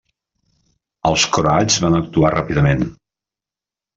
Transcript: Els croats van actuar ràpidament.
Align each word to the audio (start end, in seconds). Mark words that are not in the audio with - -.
Els 1.09 1.25
croats 1.35 1.77
van 1.85 1.99
actuar 1.99 2.33
ràpidament. 2.37 2.83